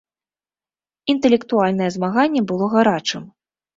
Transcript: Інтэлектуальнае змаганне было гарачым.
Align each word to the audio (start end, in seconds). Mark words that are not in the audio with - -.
Інтэлектуальнае 1.13 1.89
змаганне 1.97 2.41
было 2.53 2.65
гарачым. 2.77 3.23